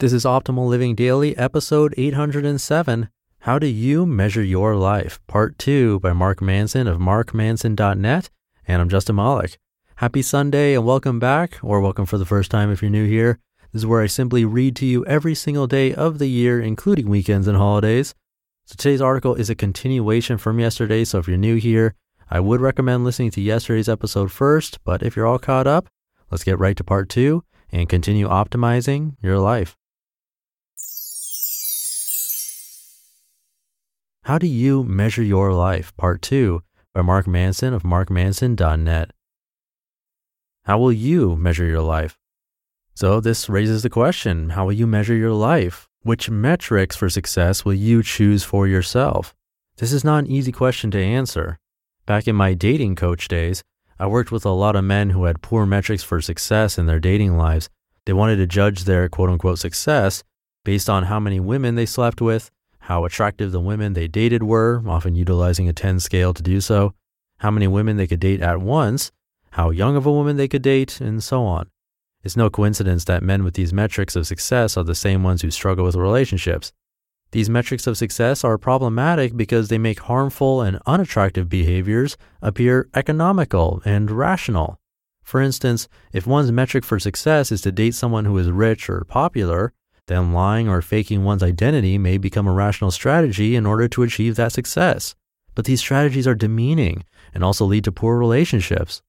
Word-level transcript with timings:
This 0.00 0.12
is 0.12 0.24
Optimal 0.24 0.66
Living 0.66 0.96
Daily, 0.96 1.36
episode 1.38 1.94
807 1.96 3.10
How 3.38 3.60
Do 3.60 3.68
You 3.68 4.04
Measure 4.04 4.42
Your 4.42 4.74
Life? 4.74 5.20
Part 5.28 5.56
2 5.60 6.00
by 6.00 6.12
Mark 6.12 6.42
Manson 6.42 6.88
of 6.88 6.98
markmanson.net. 6.98 8.28
And 8.66 8.82
I'm 8.82 8.88
Justin 8.88 9.14
Malik. 9.14 9.56
Happy 9.96 10.20
Sunday 10.20 10.74
and 10.74 10.84
welcome 10.84 11.20
back, 11.20 11.60
or 11.62 11.80
welcome 11.80 12.06
for 12.06 12.18
the 12.18 12.24
first 12.24 12.50
time 12.50 12.72
if 12.72 12.82
you're 12.82 12.90
new 12.90 13.06
here. 13.06 13.38
This 13.72 13.82
is 13.82 13.86
where 13.86 14.02
I 14.02 14.08
simply 14.08 14.44
read 14.44 14.74
to 14.76 14.84
you 14.84 15.06
every 15.06 15.36
single 15.36 15.68
day 15.68 15.94
of 15.94 16.18
the 16.18 16.28
year, 16.28 16.60
including 16.60 17.08
weekends 17.08 17.46
and 17.46 17.56
holidays. 17.56 18.16
So 18.64 18.74
today's 18.76 19.00
article 19.00 19.36
is 19.36 19.48
a 19.48 19.54
continuation 19.54 20.38
from 20.38 20.58
yesterday. 20.58 21.04
So 21.04 21.20
if 21.20 21.28
you're 21.28 21.36
new 21.36 21.54
here, 21.54 21.94
I 22.28 22.40
would 22.40 22.60
recommend 22.60 23.04
listening 23.04 23.30
to 23.30 23.40
yesterday's 23.40 23.88
episode 23.88 24.32
first. 24.32 24.82
But 24.82 25.04
if 25.04 25.14
you're 25.14 25.26
all 25.26 25.38
caught 25.38 25.68
up, 25.68 25.86
let's 26.32 26.42
get 26.42 26.58
right 26.58 26.76
to 26.78 26.82
part 26.82 27.08
two 27.08 27.44
and 27.70 27.88
continue 27.88 28.28
optimizing 28.28 29.14
your 29.22 29.38
life. 29.38 29.76
How 34.24 34.38
Do 34.38 34.46
You 34.46 34.84
Measure 34.84 35.22
Your 35.22 35.52
Life? 35.52 35.94
Part 35.98 36.22
2 36.22 36.62
by 36.94 37.02
Mark 37.02 37.26
Manson 37.26 37.74
of 37.74 37.82
markmanson.net. 37.82 39.10
How 40.64 40.78
will 40.78 40.92
you 40.92 41.36
measure 41.36 41.66
your 41.66 41.82
life? 41.82 42.18
So, 42.94 43.20
this 43.20 43.50
raises 43.50 43.82
the 43.82 43.90
question 43.90 44.48
how 44.48 44.64
will 44.64 44.72
you 44.72 44.86
measure 44.86 45.14
your 45.14 45.34
life? 45.34 45.90
Which 46.04 46.30
metrics 46.30 46.96
for 46.96 47.10
success 47.10 47.66
will 47.66 47.74
you 47.74 48.02
choose 48.02 48.42
for 48.42 48.66
yourself? 48.66 49.34
This 49.76 49.92
is 49.92 50.04
not 50.04 50.24
an 50.24 50.30
easy 50.30 50.52
question 50.52 50.90
to 50.92 51.04
answer. 51.04 51.58
Back 52.06 52.26
in 52.26 52.34
my 52.34 52.54
dating 52.54 52.94
coach 52.96 53.28
days, 53.28 53.62
I 53.98 54.06
worked 54.06 54.32
with 54.32 54.46
a 54.46 54.56
lot 54.56 54.74
of 54.74 54.84
men 54.84 55.10
who 55.10 55.24
had 55.24 55.42
poor 55.42 55.66
metrics 55.66 56.02
for 56.02 56.22
success 56.22 56.78
in 56.78 56.86
their 56.86 56.98
dating 56.98 57.36
lives. 57.36 57.68
They 58.06 58.14
wanted 58.14 58.36
to 58.36 58.46
judge 58.46 58.84
their 58.84 59.06
quote 59.10 59.28
unquote 59.28 59.58
success 59.58 60.24
based 60.64 60.88
on 60.88 61.02
how 61.02 61.20
many 61.20 61.40
women 61.40 61.74
they 61.74 61.84
slept 61.84 62.22
with, 62.22 62.50
how 62.84 63.06
attractive 63.06 63.50
the 63.50 63.60
women 63.60 63.94
they 63.94 64.06
dated 64.06 64.42
were, 64.42 64.82
often 64.86 65.14
utilizing 65.14 65.66
a 65.70 65.72
10 65.72 66.00
scale 66.00 66.34
to 66.34 66.42
do 66.42 66.60
so, 66.60 66.92
how 67.38 67.50
many 67.50 67.66
women 67.66 67.96
they 67.96 68.06
could 68.06 68.20
date 68.20 68.42
at 68.42 68.60
once, 68.60 69.10
how 69.52 69.70
young 69.70 69.96
of 69.96 70.04
a 70.04 70.12
woman 70.12 70.36
they 70.36 70.46
could 70.46 70.60
date, 70.60 71.00
and 71.00 71.24
so 71.24 71.44
on. 71.44 71.70
It's 72.22 72.36
no 72.36 72.50
coincidence 72.50 73.06
that 73.06 73.22
men 73.22 73.42
with 73.42 73.54
these 73.54 73.72
metrics 73.72 74.16
of 74.16 74.26
success 74.26 74.76
are 74.76 74.84
the 74.84 74.94
same 74.94 75.22
ones 75.22 75.40
who 75.40 75.50
struggle 75.50 75.86
with 75.86 75.94
relationships. 75.94 76.74
These 77.30 77.48
metrics 77.48 77.86
of 77.86 77.96
success 77.96 78.44
are 78.44 78.58
problematic 78.58 79.34
because 79.34 79.68
they 79.68 79.78
make 79.78 80.00
harmful 80.00 80.60
and 80.60 80.78
unattractive 80.84 81.48
behaviors 81.48 82.18
appear 82.42 82.90
economical 82.94 83.80
and 83.86 84.10
rational. 84.10 84.78
For 85.22 85.40
instance, 85.40 85.88
if 86.12 86.26
one's 86.26 86.52
metric 86.52 86.84
for 86.84 86.98
success 86.98 87.50
is 87.50 87.62
to 87.62 87.72
date 87.72 87.94
someone 87.94 88.26
who 88.26 88.36
is 88.36 88.50
rich 88.50 88.90
or 88.90 89.04
popular, 89.08 89.72
then 90.06 90.32
lying 90.32 90.68
or 90.68 90.82
faking 90.82 91.24
one's 91.24 91.42
identity 91.42 91.98
may 91.98 92.18
become 92.18 92.46
a 92.46 92.52
rational 92.52 92.90
strategy 92.90 93.56
in 93.56 93.66
order 93.66 93.88
to 93.88 94.02
achieve 94.02 94.36
that 94.36 94.52
success. 94.52 95.14
But 95.54 95.64
these 95.64 95.80
strategies 95.80 96.26
are 96.26 96.34
demeaning 96.34 97.04
and 97.32 97.44
also 97.44 97.64
lead 97.64 97.84
to 97.84 97.92
poor 97.92 98.18
relationships. 98.18 99.02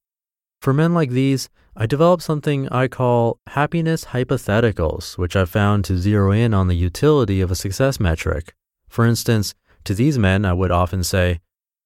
For 0.60 0.72
men 0.72 0.94
like 0.94 1.10
these, 1.10 1.48
I 1.76 1.86
developed 1.86 2.22
something 2.22 2.68
I 2.70 2.88
call 2.88 3.38
happiness 3.48 4.06
hypotheticals, 4.06 5.18
which 5.18 5.36
I've 5.36 5.50
found 5.50 5.84
to 5.84 5.98
zero 5.98 6.32
in 6.32 6.54
on 6.54 6.68
the 6.68 6.76
utility 6.76 7.40
of 7.40 7.50
a 7.50 7.56
success 7.56 8.00
metric. 8.00 8.54
For 8.88 9.04
instance, 9.04 9.54
to 9.84 9.94
these 9.94 10.18
men, 10.18 10.44
I 10.44 10.54
would 10.54 10.70
often 10.70 11.04
say, 11.04 11.40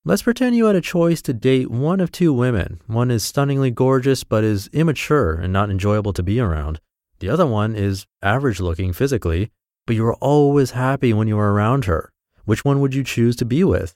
Let's 0.05 0.23
pretend 0.23 0.57
you 0.57 0.67
had 0.67 0.77
a 0.77 0.81
choice 0.81 1.21
to 1.23 1.35
date 1.35 1.71
one 1.71 2.01
of 2.01 2.11
two 2.11 2.33
women. 2.33 2.81
One 2.87 3.11
is 3.11 3.23
stunningly 3.23 3.71
gorgeous 3.71 4.25
but 4.25 4.45
is 4.45 4.69
immature 4.73 5.35
and 5.35 5.53
not 5.53 5.69
enjoyable 5.69 6.15
to 6.15 6.23
be 6.23 6.41
around. 6.41 6.81
The 7.21 7.29
other 7.29 7.47
one 7.47 7.77
is 7.77 8.07
average 8.23 8.61
looking 8.61 8.95
physically, 8.95 9.51
but 9.87 9.95
you 9.95 10.07
are 10.07 10.15
always 10.17 10.71
happy 10.73 11.13
when 11.13 11.29
you 11.29 11.39
are 11.39 11.53
around 11.53 11.85
her. 11.85 12.13
Which 12.47 12.65
one 12.65 12.81
would 12.81 12.95
you 12.95 13.05
choose 13.05 13.37
to 13.37 13.45
be 13.45 13.63
with? 13.63 13.95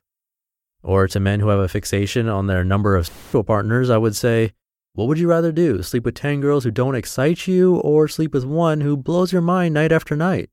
Or 0.83 1.09
to 1.09 1.19
men 1.19 1.41
who 1.41 1.49
have 1.49 1.59
a 1.59 1.69
fixation 1.69 2.29
on 2.29 2.47
their 2.47 2.63
number 2.63 2.95
of 2.95 3.07
sexual 3.07 3.43
partners, 3.43 3.89
I 3.89 3.97
would 3.97 4.15
say, 4.15 4.53
what 4.93 5.09
would 5.09 5.19
you 5.19 5.27
rather 5.27 5.53
do? 5.53 5.83
Sleep 5.83 6.05
with 6.05 6.15
10 6.15 6.43
girls 6.43 6.65
who 6.65 6.71
don't 6.71 6.95
excite 6.95 7.47
you 7.47 7.77
or 7.77 8.09
sleep 8.09 8.35
with 8.35 8.45
one 8.45 8.83
who 8.83 8.97
blows 8.97 9.33
your 9.33 9.43
mind 9.43 9.73
night 9.73 9.91
after 9.91 10.15
night? 10.15 10.51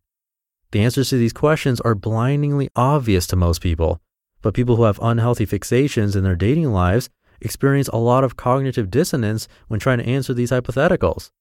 The 0.72 0.82
answers 0.82 1.10
to 1.10 1.18
these 1.18 1.34
questions 1.34 1.82
are 1.82 1.94
blindingly 1.94 2.70
obvious 2.76 3.28
to 3.28 3.36
most 3.36 3.62
people, 3.62 4.00
but 4.42 4.54
people 4.54 4.78
who 4.78 4.84
have 4.84 5.00
unhealthy 5.02 5.46
fixations 5.46 6.16
in 6.16 6.24
their 6.24 6.38
dating 6.38 6.72
lives 6.72 7.10
experience 7.42 7.90
a 7.90 7.98
lot 7.98 8.24
of 8.24 8.38
cognitive 8.38 8.90
dissonance 8.90 9.50
when 9.68 9.82
trying 9.82 9.98
to 9.98 10.08
answer 10.08 10.34
these 10.34 10.52
hypotheticals. 10.52 11.32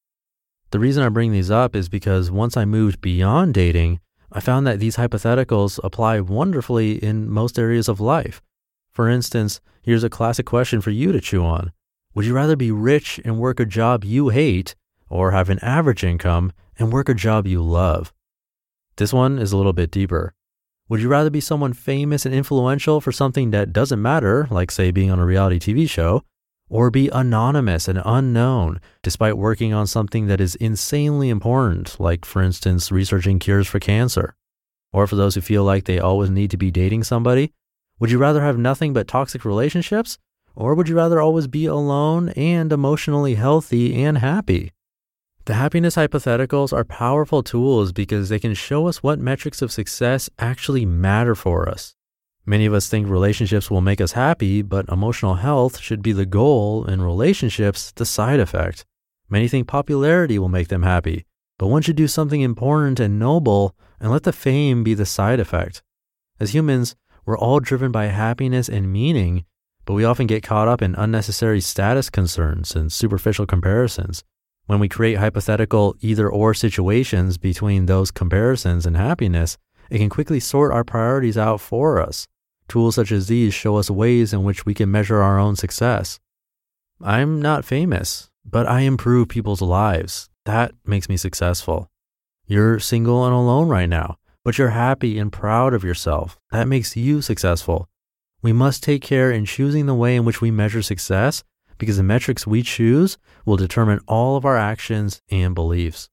The 0.70 0.78
reason 0.78 1.02
I 1.02 1.08
bring 1.08 1.32
these 1.32 1.50
up 1.50 1.74
is 1.74 1.88
because 1.88 2.30
once 2.30 2.56
I 2.56 2.64
moved 2.64 3.00
beyond 3.00 3.54
dating, 3.54 3.98
I 4.30 4.38
found 4.38 4.68
that 4.68 4.78
these 4.78 4.96
hypotheticals 4.96 5.80
apply 5.82 6.20
wonderfully 6.20 7.02
in 7.02 7.28
most 7.28 7.58
areas 7.58 7.88
of 7.88 7.98
life. 7.98 8.40
For 8.92 9.08
instance, 9.08 9.60
here's 9.82 10.04
a 10.04 10.10
classic 10.10 10.46
question 10.46 10.80
for 10.80 10.90
you 10.90 11.10
to 11.10 11.20
chew 11.20 11.44
on. 11.44 11.72
Would 12.14 12.24
you 12.24 12.34
rather 12.34 12.54
be 12.54 12.70
rich 12.70 13.20
and 13.24 13.38
work 13.40 13.58
a 13.58 13.64
job 13.64 14.04
you 14.04 14.28
hate 14.28 14.76
or 15.08 15.32
have 15.32 15.50
an 15.50 15.58
average 15.60 16.04
income 16.04 16.52
and 16.78 16.92
work 16.92 17.08
a 17.08 17.14
job 17.14 17.48
you 17.48 17.60
love? 17.60 18.12
This 18.94 19.12
one 19.12 19.40
is 19.40 19.50
a 19.50 19.56
little 19.56 19.72
bit 19.72 19.90
deeper. 19.90 20.34
Would 20.88 21.00
you 21.00 21.08
rather 21.08 21.30
be 21.30 21.40
someone 21.40 21.72
famous 21.72 22.24
and 22.24 22.34
influential 22.34 23.00
for 23.00 23.10
something 23.10 23.50
that 23.50 23.72
doesn't 23.72 24.00
matter, 24.00 24.46
like 24.50 24.70
say 24.70 24.92
being 24.92 25.10
on 25.10 25.18
a 25.18 25.26
reality 25.26 25.58
TV 25.58 25.88
show, 25.88 26.22
or 26.70 26.90
be 26.90 27.10
anonymous 27.10 27.88
and 27.88 28.00
unknown 28.06 28.80
despite 29.02 29.36
working 29.36 29.74
on 29.74 29.86
something 29.86 30.28
that 30.28 30.40
is 30.40 30.54
insanely 30.54 31.28
important, 31.28 31.98
like, 32.00 32.24
for 32.24 32.40
instance, 32.40 32.90
researching 32.90 33.38
cures 33.38 33.66
for 33.66 33.80
cancer. 33.80 34.34
Or 34.92 35.06
for 35.06 35.16
those 35.16 35.34
who 35.34 35.40
feel 35.40 35.64
like 35.64 35.84
they 35.84 35.98
always 35.98 36.30
need 36.30 36.50
to 36.52 36.56
be 36.56 36.70
dating 36.70 37.04
somebody, 37.04 37.52
would 37.98 38.10
you 38.10 38.18
rather 38.18 38.40
have 38.40 38.56
nothing 38.56 38.92
but 38.92 39.08
toxic 39.08 39.44
relationships? 39.44 40.16
Or 40.54 40.74
would 40.74 40.88
you 40.88 40.96
rather 40.96 41.20
always 41.20 41.46
be 41.46 41.66
alone 41.66 42.30
and 42.30 42.72
emotionally 42.72 43.34
healthy 43.34 44.02
and 44.02 44.18
happy? 44.18 44.72
The 45.46 45.54
happiness 45.54 45.96
hypotheticals 45.96 46.72
are 46.72 46.84
powerful 46.84 47.42
tools 47.42 47.92
because 47.92 48.28
they 48.28 48.38
can 48.38 48.54
show 48.54 48.86
us 48.86 49.02
what 49.02 49.18
metrics 49.18 49.62
of 49.62 49.72
success 49.72 50.30
actually 50.38 50.84
matter 50.84 51.34
for 51.34 51.68
us. 51.68 51.94
Many 52.46 52.66
of 52.66 52.72
us 52.72 52.88
think 52.88 53.08
relationships 53.08 53.70
will 53.70 53.80
make 53.80 54.00
us 54.00 54.12
happy, 54.12 54.62
but 54.62 54.88
emotional 54.88 55.36
health 55.36 55.78
should 55.78 56.02
be 56.02 56.12
the 56.12 56.26
goal 56.26 56.84
and 56.84 57.04
relationships 57.04 57.92
the 57.92 58.06
side 58.06 58.40
effect. 58.40 58.84
Many 59.28 59.46
think 59.46 59.68
popularity 59.68 60.38
will 60.38 60.48
make 60.48 60.68
them 60.68 60.82
happy, 60.82 61.26
but 61.58 61.68
one 61.68 61.82
should 61.82 61.96
do 61.96 62.08
something 62.08 62.40
important 62.40 62.98
and 62.98 63.18
noble 63.18 63.76
and 64.00 64.10
let 64.10 64.24
the 64.24 64.32
fame 64.32 64.82
be 64.82 64.94
the 64.94 65.06
side 65.06 65.38
effect. 65.38 65.82
As 66.40 66.54
humans, 66.54 66.96
we're 67.24 67.38
all 67.38 67.60
driven 67.60 67.92
by 67.92 68.06
happiness 68.06 68.68
and 68.68 68.92
meaning, 68.92 69.44
but 69.84 69.92
we 69.94 70.04
often 70.04 70.26
get 70.26 70.42
caught 70.42 70.68
up 70.68 70.82
in 70.82 70.94
unnecessary 70.94 71.60
status 71.60 72.10
concerns 72.10 72.74
and 72.74 72.90
superficial 72.90 73.46
comparisons. 73.46 74.24
When 74.66 74.80
we 74.80 74.88
create 74.88 75.18
hypothetical 75.18 75.94
either 76.00 76.28
or 76.28 76.54
situations 76.54 77.38
between 77.38 77.86
those 77.86 78.10
comparisons 78.10 78.86
and 78.86 78.96
happiness, 78.96 79.58
it 79.90 79.98
can 79.98 80.08
quickly 80.08 80.40
sort 80.40 80.72
our 80.72 80.84
priorities 80.84 81.36
out 81.36 81.60
for 81.60 82.00
us. 82.00 82.26
Tools 82.70 82.94
such 82.94 83.10
as 83.10 83.26
these 83.26 83.52
show 83.52 83.78
us 83.78 83.90
ways 83.90 84.32
in 84.32 84.44
which 84.44 84.64
we 84.64 84.74
can 84.74 84.92
measure 84.92 85.20
our 85.20 85.40
own 85.40 85.56
success. 85.56 86.20
I'm 87.02 87.42
not 87.42 87.64
famous, 87.64 88.30
but 88.44 88.64
I 88.68 88.82
improve 88.82 89.28
people's 89.28 89.60
lives. 89.60 90.30
That 90.44 90.72
makes 90.86 91.08
me 91.08 91.16
successful. 91.16 91.90
You're 92.46 92.78
single 92.78 93.24
and 93.24 93.34
alone 93.34 93.68
right 93.68 93.88
now, 93.88 94.18
but 94.44 94.56
you're 94.56 94.70
happy 94.70 95.18
and 95.18 95.32
proud 95.32 95.74
of 95.74 95.82
yourself. 95.82 96.38
That 96.52 96.68
makes 96.68 96.96
you 96.96 97.20
successful. 97.22 97.88
We 98.40 98.52
must 98.52 98.84
take 98.84 99.02
care 99.02 99.32
in 99.32 99.46
choosing 99.46 99.86
the 99.86 99.94
way 99.94 100.14
in 100.14 100.24
which 100.24 100.40
we 100.40 100.52
measure 100.52 100.80
success 100.80 101.42
because 101.76 101.96
the 101.96 102.04
metrics 102.04 102.46
we 102.46 102.62
choose 102.62 103.18
will 103.44 103.56
determine 103.56 103.98
all 104.06 104.36
of 104.36 104.44
our 104.44 104.56
actions 104.56 105.20
and 105.28 105.56
beliefs. 105.56 106.08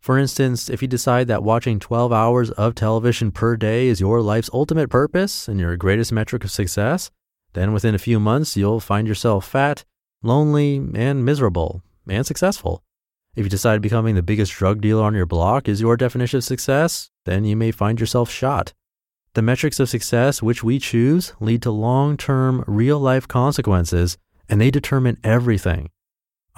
For 0.00 0.18
instance, 0.18 0.70
if 0.70 0.80
you 0.80 0.88
decide 0.88 1.26
that 1.28 1.42
watching 1.42 1.78
12 1.78 2.12
hours 2.12 2.50
of 2.52 2.74
television 2.74 3.30
per 3.30 3.56
day 3.56 3.88
is 3.88 4.00
your 4.00 4.20
life's 4.22 4.50
ultimate 4.52 4.88
purpose 4.88 5.48
and 5.48 5.58
your 5.58 5.76
greatest 5.76 6.12
metric 6.12 6.44
of 6.44 6.50
success, 6.50 7.10
then 7.54 7.72
within 7.72 7.94
a 7.94 7.98
few 7.98 8.20
months 8.20 8.56
you'll 8.56 8.80
find 8.80 9.08
yourself 9.08 9.46
fat, 9.46 9.84
lonely, 10.22 10.76
and 10.94 11.24
miserable, 11.24 11.82
and 12.08 12.24
successful. 12.24 12.82
If 13.34 13.44
you 13.44 13.50
decide 13.50 13.82
becoming 13.82 14.14
the 14.14 14.22
biggest 14.22 14.52
drug 14.52 14.80
dealer 14.80 15.04
on 15.04 15.14
your 15.14 15.26
block 15.26 15.68
is 15.68 15.80
your 15.80 15.96
definition 15.96 16.38
of 16.38 16.44
success, 16.44 17.10
then 17.24 17.44
you 17.44 17.56
may 17.56 17.70
find 17.70 18.00
yourself 18.00 18.30
shot. 18.30 18.72
The 19.34 19.42
metrics 19.42 19.78
of 19.78 19.88
success 19.88 20.42
which 20.42 20.64
we 20.64 20.78
choose 20.78 21.34
lead 21.38 21.62
to 21.62 21.70
long 21.70 22.16
term, 22.16 22.64
real 22.66 22.98
life 22.98 23.28
consequences, 23.28 24.16
and 24.48 24.60
they 24.60 24.70
determine 24.70 25.18
everything. 25.22 25.90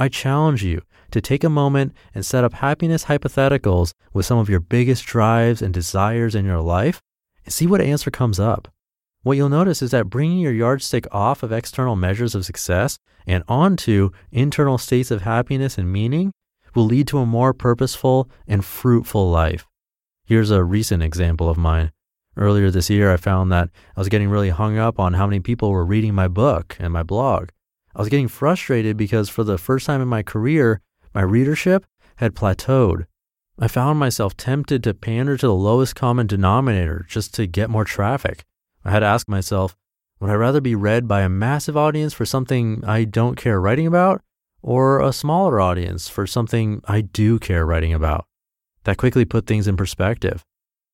I 0.01 0.09
challenge 0.09 0.65
you 0.65 0.81
to 1.11 1.21
take 1.21 1.45
a 1.45 1.51
moment 1.51 1.93
and 2.15 2.25
set 2.25 2.43
up 2.43 2.55
happiness 2.55 3.05
hypotheticals 3.05 3.93
with 4.15 4.25
some 4.25 4.39
of 4.39 4.49
your 4.49 4.59
biggest 4.59 5.05
drives 5.05 5.61
and 5.61 5.75
desires 5.75 6.35
in 6.35 6.47
your 6.47 6.63
life 6.63 7.03
and 7.45 7.53
see 7.53 7.67
what 7.67 7.83
answer 7.83 8.11
comes 8.11 8.41
up. 8.41 8.73
What 9.25 9.37
you'll 9.37 9.51
notice 9.51 9.83
is 9.83 9.91
that 9.91 10.09
bringing 10.09 10.39
your 10.39 10.55
yardstick 10.55 11.07
off 11.13 11.43
of 11.43 11.53
external 11.53 11.97
measures 11.97 12.35
of 12.35 12.47
success 12.47 12.97
and 13.27 13.45
onto 13.47 14.09
internal 14.33 14.79
states 14.79 15.11
of 15.11 15.21
happiness 15.21 15.77
and 15.77 15.93
meaning 15.93 16.33
will 16.75 16.87
lead 16.87 17.07
to 17.09 17.19
a 17.19 17.27
more 17.27 17.53
purposeful 17.53 18.31
and 18.49 18.65
fruitful 18.65 19.31
life. 19.31 19.67
Here's 20.25 20.51
a 20.51 20.65
recent 20.65 21.03
example 21.03 21.51
of 21.51 21.59
mine. 21.59 21.93
Earlier 22.39 22.71
this 22.71 22.89
year, 22.89 23.13
I 23.13 23.19
found 23.19 23.53
that 23.53 23.69
I 23.95 24.01
was 24.01 24.09
getting 24.09 24.31
really 24.31 24.49
hung 24.49 24.79
up 24.79 24.99
on 24.99 25.13
how 25.13 25.27
many 25.27 25.41
people 25.41 25.71
were 25.71 25.85
reading 25.85 26.15
my 26.15 26.27
book 26.27 26.75
and 26.81 26.91
my 26.91 27.03
blog. 27.03 27.51
I 27.95 28.01
was 28.01 28.09
getting 28.09 28.29
frustrated 28.29 28.97
because 28.97 29.29
for 29.29 29.45
the 29.45 29.59
first 29.59 29.87
time 29.87 30.01
in 30.01 30.09
my 30.09 30.23
career, 30.23 30.81
my 31.15 31.23
readership 31.23 31.87
had 32.17 32.35
plateaued. 32.35 33.07
I 33.59 33.69
found 33.69 33.99
myself 33.99 34.37
tempted 34.37 34.83
to 34.85 34.95
pander 34.95 35.37
to 35.37 35.47
the 35.47 35.55
lowest 35.55 35.95
common 35.95 36.27
denominator 36.27 37.05
just 37.09 37.35
to 37.35 37.47
get 37.47 37.71
more 37.71 37.85
traffic. 37.85 38.45
I 38.85 38.91
had 38.91 39.01
to 39.01 39.07
ask 39.07 39.29
myself, 39.29 39.77
would 40.21 40.31
I 40.31 40.35
rather 40.35 40.61
be 40.61 40.75
read 40.75 41.09
by 41.09 41.23
a 41.23 41.29
massive 41.29 41.77
audience 41.77 42.15
for 42.15 42.25
something 42.25 42.83
I 42.87 43.05
don't 43.05 43.37
care 43.37 43.61
writing 43.61 43.87
about 43.87 44.23
or 44.63 45.01
a 45.01 45.13
smaller 45.13 45.61
audience 45.61 46.09
for 46.09 46.27
something 46.27 46.83
I 46.87 47.01
do 47.01 47.39
care 47.39 47.65
writing 47.65 47.93
about. 47.93 48.27
That 48.85 48.97
quickly 48.97 49.25
put 49.25 49.47
things 49.47 49.67
in 49.67 49.77
perspective. 49.77 50.45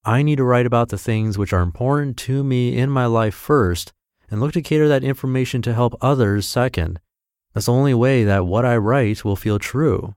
I 0.04 0.22
need 0.22 0.36
to 0.36 0.44
write 0.44 0.66
about 0.66 0.88
the 0.90 0.98
things 0.98 1.36
which 1.36 1.52
are 1.52 1.62
important 1.62 2.16
to 2.18 2.44
me 2.44 2.76
in 2.76 2.90
my 2.90 3.06
life 3.06 3.34
first 3.34 3.92
and 4.30 4.40
look 4.40 4.52
to 4.52 4.62
cater 4.62 4.88
that 4.88 5.04
information 5.04 5.62
to 5.62 5.74
help 5.74 5.96
others 6.00 6.46
second. 6.46 7.00
That's 7.54 7.66
the 7.66 7.72
only 7.72 7.94
way 7.94 8.24
that 8.24 8.46
what 8.46 8.64
I 8.64 8.76
write 8.76 9.24
will 9.24 9.36
feel 9.36 9.58
true. 9.58 10.14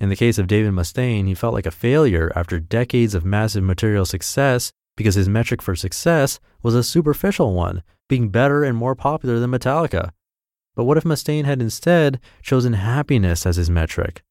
In 0.00 0.08
the 0.08 0.16
case 0.16 0.38
of 0.38 0.46
David 0.46 0.72
Mustaine, 0.72 1.26
he 1.26 1.34
felt 1.34 1.54
like 1.54 1.66
a 1.66 1.70
failure 1.70 2.32
after 2.34 2.58
decades 2.58 3.14
of 3.14 3.24
massive 3.24 3.62
material 3.62 4.04
success 4.06 4.72
because 4.96 5.14
his 5.14 5.28
metric 5.28 5.62
for 5.62 5.76
success 5.76 6.40
was 6.62 6.74
a 6.74 6.82
superficial 6.82 7.54
one, 7.54 7.82
being 8.08 8.30
better 8.30 8.64
and 8.64 8.76
more 8.76 8.94
popular 8.94 9.38
than 9.38 9.50
Metallica. 9.50 10.10
But 10.74 10.84
what 10.84 10.96
if 10.96 11.04
Mustaine 11.04 11.44
had 11.44 11.60
instead 11.60 12.20
chosen 12.42 12.72
happiness 12.72 13.46
as 13.46 13.56
his 13.56 13.70
metric? 13.70 14.22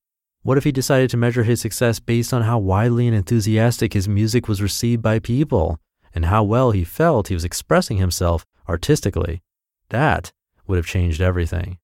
What 0.41 0.57
if 0.57 0.63
he 0.63 0.71
decided 0.71 1.09
to 1.11 1.17
measure 1.17 1.43
his 1.43 1.61
success 1.61 1.99
based 1.99 2.33
on 2.33 2.43
how 2.43 2.57
widely 2.59 3.07
and 3.07 3.15
enthusiastic 3.15 3.93
his 3.93 4.07
music 4.07 4.47
was 4.47 4.61
received 4.61 5.01
by 5.01 5.19
people 5.19 5.79
and 6.15 6.25
how 6.25 6.43
well 6.43 6.71
he 6.71 6.83
felt 6.83 7.27
he 7.27 7.33
was 7.33 7.45
expressing 7.45 7.97
himself 7.97 8.45
artistically? 8.69 9.41
That 9.89 10.31
would 10.67 10.77
have 10.77 10.85
changed 10.85 11.19
everything. 11.19 11.79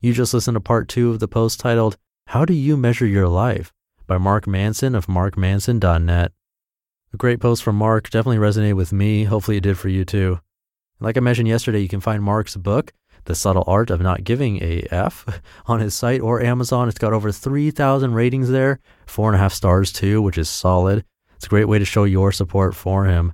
You 0.00 0.12
just 0.12 0.34
listened 0.34 0.56
to 0.56 0.60
part 0.60 0.88
two 0.88 1.10
of 1.10 1.20
the 1.20 1.28
post 1.28 1.60
titled, 1.60 1.96
How 2.26 2.44
Do 2.44 2.52
You 2.52 2.76
Measure 2.76 3.06
Your 3.06 3.28
Life? 3.28 3.72
by 4.08 4.18
Mark 4.18 4.48
Manson 4.48 4.96
of 4.96 5.06
markmanson.net. 5.06 6.32
A 7.12 7.16
great 7.16 7.40
post 7.40 7.62
from 7.62 7.76
Mark 7.76 8.10
definitely 8.10 8.38
resonated 8.38 8.74
with 8.74 8.92
me. 8.92 9.24
Hopefully, 9.24 9.58
it 9.58 9.62
did 9.62 9.78
for 9.78 9.88
you 9.88 10.04
too. 10.04 10.40
Like 10.98 11.16
I 11.16 11.20
mentioned 11.20 11.46
yesterday, 11.46 11.80
you 11.80 11.88
can 11.88 12.00
find 12.00 12.22
Mark's 12.22 12.56
book, 12.56 12.92
The 13.26 13.36
Subtle 13.36 13.64
Art 13.68 13.90
of 13.90 14.00
Not 14.00 14.24
Giving 14.24 14.60
a 14.62 14.86
F, 14.90 15.24
on 15.66 15.78
his 15.78 15.94
site 15.94 16.20
or 16.20 16.42
Amazon. 16.42 16.88
It's 16.88 16.98
got 16.98 17.12
over 17.12 17.30
3,000 17.30 18.12
ratings 18.12 18.48
there, 18.48 18.80
four 19.06 19.28
and 19.28 19.36
a 19.36 19.38
half 19.38 19.52
stars 19.52 19.92
too, 19.92 20.20
which 20.20 20.36
is 20.36 20.48
solid. 20.48 21.04
It's 21.42 21.48
a 21.48 21.50
great 21.50 21.66
way 21.66 21.80
to 21.80 21.84
show 21.84 22.04
your 22.04 22.30
support 22.30 22.72
for 22.72 23.06
him. 23.06 23.32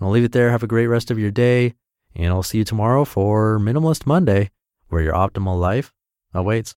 I'll 0.00 0.08
leave 0.08 0.24
it 0.24 0.32
there. 0.32 0.50
Have 0.50 0.62
a 0.62 0.66
great 0.66 0.86
rest 0.86 1.10
of 1.10 1.18
your 1.18 1.30
day, 1.30 1.74
and 2.16 2.28
I'll 2.28 2.42
see 2.42 2.56
you 2.56 2.64
tomorrow 2.64 3.04
for 3.04 3.58
Minimalist 3.58 4.06
Monday, 4.06 4.50
where 4.88 5.02
your 5.02 5.12
optimal 5.12 5.60
life 5.60 5.92
awaits. 6.32 6.72